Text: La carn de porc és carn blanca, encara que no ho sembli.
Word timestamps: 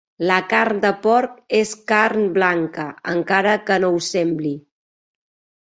La 0.29 0.35
carn 0.53 0.79
de 0.85 0.89
porc 1.03 1.35
és 1.57 1.73
carn 1.91 2.25
blanca, 2.39 2.87
encara 3.15 3.55
que 3.69 3.81
no 3.87 3.93
ho 3.99 4.03
sembli. 4.09 4.57